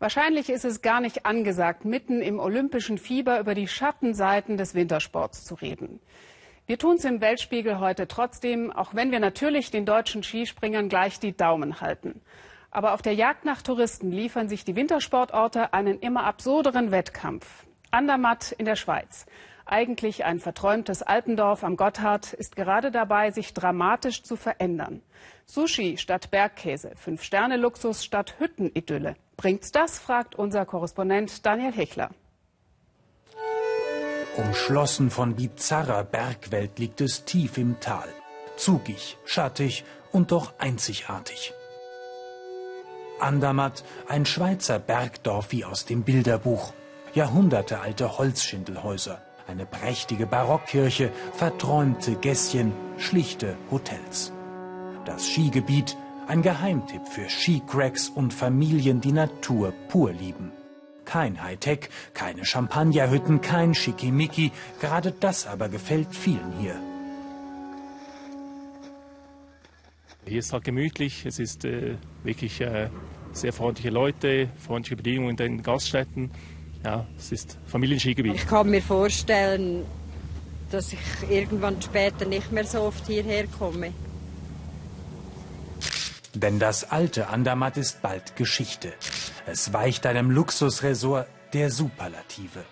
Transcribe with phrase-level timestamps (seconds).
[0.00, 5.44] Wahrscheinlich ist es gar nicht angesagt, mitten im olympischen Fieber über die Schattenseiten des Wintersports
[5.44, 6.00] zu reden.
[6.66, 11.20] Wir tun es im Weltspiegel heute trotzdem, auch wenn wir natürlich den deutschen Skispringern gleich
[11.20, 12.22] die Daumen halten.
[12.70, 17.46] Aber auf der Jagd nach Touristen liefern sich die Wintersportorte einen immer absurderen Wettkampf.
[17.90, 19.26] Andermatt in der Schweiz.
[19.72, 25.00] Eigentlich ein verträumtes Alpendorf am Gotthard ist gerade dabei, sich dramatisch zu verändern.
[25.46, 29.14] Sushi statt Bergkäse, Fünf-Sterne-Luxus statt Hüttenidylle.
[29.36, 32.10] Bringt's das, fragt unser Korrespondent Daniel Hechler.
[34.36, 38.08] Umschlossen von bizarrer Bergwelt liegt es tief im Tal.
[38.56, 41.54] Zugig, schattig und doch einzigartig.
[43.20, 46.72] Andermatt, ein Schweizer Bergdorf wie aus dem Bilderbuch.
[47.14, 54.32] Jahrhundertealte Holzschindelhäuser, eine prächtige Barockkirche, verträumte Gässchen, schlichte Hotels.
[55.04, 55.96] Das Skigebiet,
[56.28, 60.52] ein Geheimtipp für Skicracks und Familien, die Natur pur lieben.
[61.04, 66.76] Kein Hightech, keine Champagnerhütten, kein Schickimicki, gerade das aber gefällt vielen hier.
[70.26, 72.88] Hier ist halt gemütlich, es ist äh, wirklich äh,
[73.32, 76.30] sehr freundliche Leute, freundliche Bedingungen in den Gaststätten.
[76.84, 78.34] Ja, es ist Familienskigebiet.
[78.34, 79.84] Ich kann mir vorstellen,
[80.70, 83.92] dass ich irgendwann später nicht mehr so oft hierher komme.
[86.32, 88.92] Denn das alte Andermatt ist bald Geschichte.
[89.46, 92.64] Es weicht einem Luxusresort der Superlative.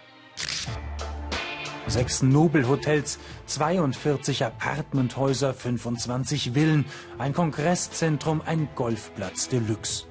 [1.89, 6.85] Sechs Nobelhotels, 42 Apartmenthäuser, 25 Villen,
[7.19, 10.05] ein Kongresszentrum, ein Golfplatz Deluxe.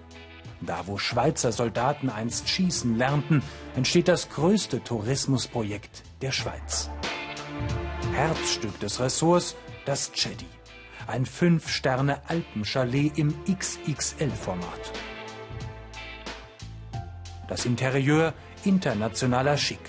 [0.62, 3.44] Da, wo Schweizer Soldaten einst schießen lernten,
[3.76, 6.90] entsteht das größte Tourismusprojekt der Schweiz.
[8.14, 10.46] Herzstück des Ressorts das Chedi.
[11.06, 14.92] Ein Fünf-Sterne-Alpenchalet im XXL-Format.
[17.48, 18.34] Das Interieur
[18.66, 19.80] internationaler Schick.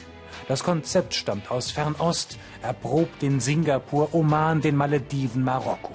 [0.47, 5.93] Das Konzept stammt aus Fernost, erprobt in Singapur, Oman, den Malediven, Marokko.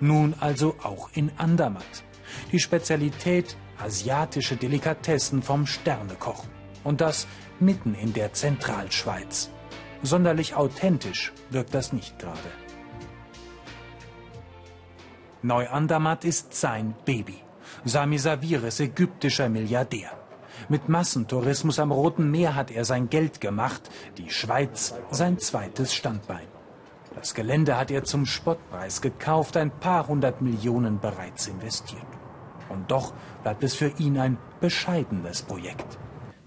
[0.00, 2.04] Nun also auch in Andermatt.
[2.50, 6.44] Die Spezialität asiatische Delikatessen vom Sternekoch.
[6.82, 7.26] Und das
[7.60, 9.50] mitten in der Zentralschweiz.
[10.02, 12.38] Sonderlich authentisch wirkt das nicht gerade.
[15.42, 17.40] Neu-Andermatt ist sein Baby.
[17.84, 20.10] Sami Saviris, ägyptischer Milliardär.
[20.68, 26.46] Mit Massentourismus am Roten Meer hat er sein Geld gemacht, die Schweiz sein zweites Standbein.
[27.14, 32.06] Das Gelände hat er zum Spottpreis gekauft, ein paar hundert Millionen bereits investiert.
[32.68, 35.98] Und doch bleibt es für ihn ein bescheidenes Projekt.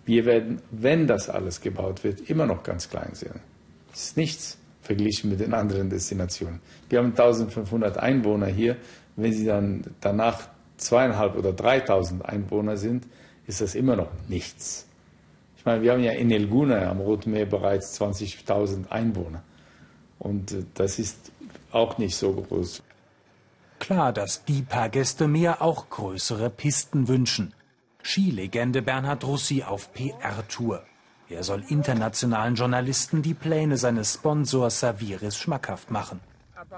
[0.06, 3.42] Wir werden, wenn das alles gebaut wird, immer noch ganz klein sein.
[3.92, 6.62] Das ist nichts verglichen mit den anderen Destinationen.
[6.90, 8.78] Wir haben 1500 Einwohner hier.
[9.16, 10.48] Wenn sie dann danach
[10.78, 13.06] zweieinhalb oder 3000 Einwohner sind,
[13.48, 14.88] ist das immer noch nichts.
[15.58, 19.44] Ich meine, wir haben ja in El Guna am Roten Meer bereits 20.000 Einwohner.
[20.20, 21.32] Und äh, das ist
[21.72, 22.82] auch nicht so groß.
[23.80, 27.54] Klar, dass die paar Gäste mehr auch größere Pisten wünschen.
[28.02, 30.84] Skilegende Bernhard Russi auf PR-Tour.
[31.30, 36.22] Er soll internationalen Journalisten die Pläne seines Sponsors Saviris schmackhaft machen.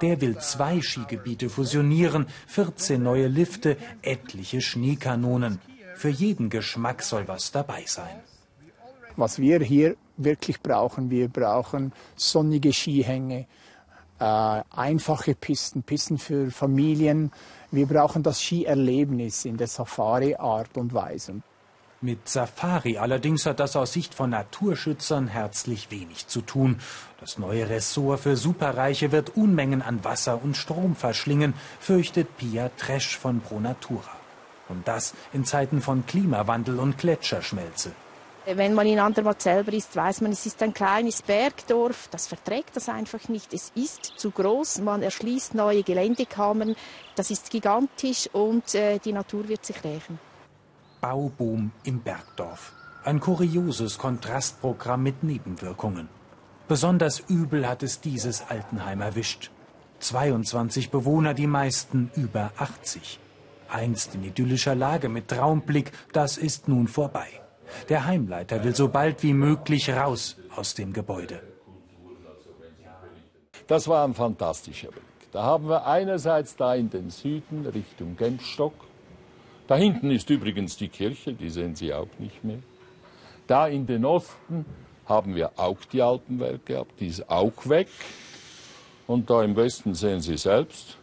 [0.02, 5.60] Der will zwei Skigebiete fusionieren, 14 neue Lifte, etliche Schneekanonen.
[5.96, 8.22] Für jeden Geschmack soll was dabei sein.
[9.16, 13.48] Was wir hier wirklich brauchen, wir brauchen sonnige Skihänge,
[14.20, 17.32] äh, einfache Pisten, Pisten für Familien.
[17.72, 21.42] Wir brauchen das Skierlebnis in der Safari-Art und Weise.
[22.02, 26.80] Mit Safari allerdings hat das aus Sicht von Naturschützern herzlich wenig zu tun.
[27.20, 33.18] Das neue Ressort für Superreiche wird Unmengen an Wasser und Strom verschlingen, fürchtet Pia Tresch
[33.18, 34.16] von Pro Natura.
[34.70, 37.92] Und das in Zeiten von Klimawandel und Gletscherschmelze.
[38.46, 42.08] Wenn man in Andermatt selber ist, weiß man, es ist ein kleines Bergdorf.
[42.10, 43.54] Das verträgt das einfach nicht.
[43.54, 44.80] Es ist zu groß.
[44.80, 46.76] Man erschließt neue Geländekammern.
[47.16, 50.20] Das ist gigantisch und äh, die Natur wird sich rächen.
[51.02, 52.74] Bauboom im Bergdorf.
[53.04, 56.10] Ein kurioses Kontrastprogramm mit Nebenwirkungen.
[56.68, 59.52] Besonders übel hat es dieses Altenheim erwischt.
[60.00, 63.20] 22 Bewohner, die meisten über 80.
[63.70, 67.28] Einst in idyllischer Lage mit Traumblick, das ist nun vorbei.
[67.90, 71.42] Der Heimleiter will so bald wie möglich raus aus dem Gebäude.
[73.68, 75.04] Das war ein fantastischer Blick.
[75.32, 78.74] Da haben wir einerseits da in den Süden Richtung Gemstock.
[79.68, 82.60] Da hinten ist übrigens die Kirche, die sehen Sie auch nicht mehr.
[83.46, 84.66] Da in den Osten
[85.06, 87.90] haben wir auch die Alpenwelt gehabt, die ist auch weg.
[89.06, 90.98] Und da im Westen sehen Sie selbst,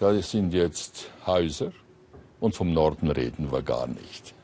[0.00, 1.72] da sind jetzt Häuser.
[2.40, 4.34] Und vom Norden reden wir gar nicht.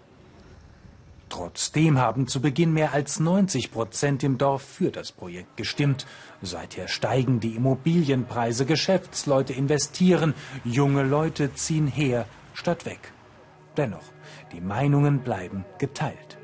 [1.34, 6.06] Trotzdem haben zu Beginn mehr als 90 Prozent im Dorf für das Projekt gestimmt.
[6.42, 10.34] Seither steigen die Immobilienpreise, Geschäftsleute investieren,
[10.64, 13.12] junge Leute ziehen her statt weg.
[13.76, 14.04] Dennoch,
[14.52, 16.38] die Meinungen bleiben geteilt.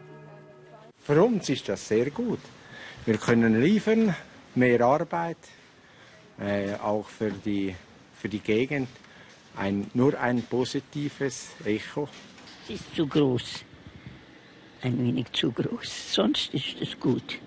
[0.99, 2.41] Für uns ist das sehr gut.
[3.07, 4.17] Wir können liefern,
[4.57, 5.39] mehr Arbeit,
[6.41, 7.77] äh, auch für die,
[8.21, 8.89] für die Gegend.
[9.55, 12.09] Ein, nur ein positives Echo.
[12.65, 13.70] Es ist zu groß
[14.83, 16.15] ein wenig zu groß.
[16.15, 17.39] Sonst ist es gut.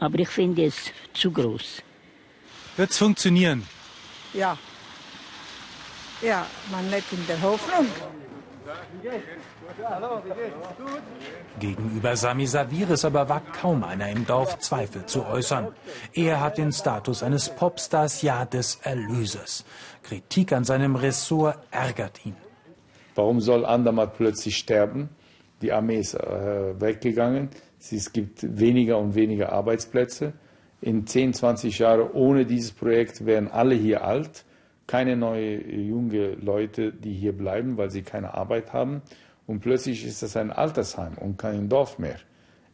[0.00, 1.82] Aber ich finde es zu groß.
[2.76, 3.66] Wird es funktionieren?
[4.32, 4.58] Ja.
[6.20, 7.86] Ja, man lebt in der Hoffnung.
[11.60, 15.74] Gegenüber Sami Saviris aber wagt kaum einer im Dorf Zweifel zu äußern.
[16.12, 19.64] Er hat den Status eines Popstars, ja des Erlösers.
[20.02, 22.36] Kritik an seinem Ressort ärgert ihn.
[23.14, 25.10] Warum soll Andermatt plötzlich sterben?
[25.64, 27.48] Die Armee ist äh, weggegangen.
[27.80, 30.34] Es gibt weniger und weniger Arbeitsplätze.
[30.82, 34.44] In 10, 20 Jahren ohne dieses Projekt wären alle hier alt.
[34.86, 39.00] Keine neuen junge Leute, die hier bleiben, weil sie keine Arbeit haben.
[39.46, 42.18] Und plötzlich ist das ein Altersheim und kein Dorf mehr.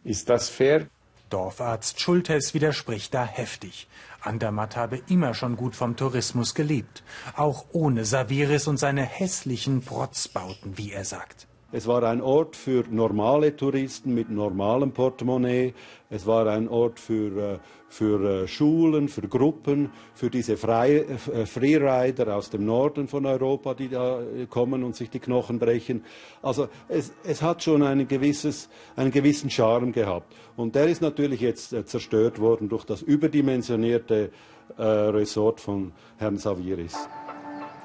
[0.03, 0.87] Ist das fair?
[1.29, 3.87] Dorfarzt Schultes widerspricht da heftig.
[4.21, 7.05] Andermatt habe immer schon gut vom Tourismus gelebt.
[7.37, 11.47] Auch ohne Saviris und seine hässlichen Protzbauten, wie er sagt.
[11.73, 15.73] Es war ein Ort für normale Touristen mit normalem Portemonnaie.
[16.09, 17.59] Es war ein Ort für, äh,
[17.89, 23.89] für äh, Schulen, für Gruppen, für diese äh, Freerider aus dem Norden von Europa, die
[23.89, 26.05] da kommen und sich die Knochen brechen.
[26.43, 30.35] Also es, es hat schon ein gewisses, einen gewissen Charme gehabt.
[30.57, 34.33] Und der ist natürlich jetzt zerstört worden durch das überdimensionierte
[34.77, 36.97] äh, Resort von Herrn Saviris.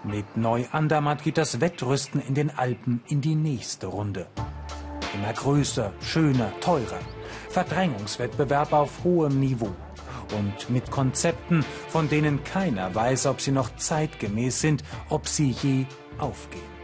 [0.05, 4.27] Mit Neu-Andermatt geht das Wettrüsten in den Alpen in die nächste Runde.
[5.15, 6.99] Immer größer, schöner, teurer.
[7.49, 9.71] Verdrängungswettbewerb auf hohem Niveau.
[10.37, 15.85] Und mit Konzepten, von denen keiner weiß, ob sie noch zeitgemäß sind, ob sie je
[16.19, 16.74] aufgehen.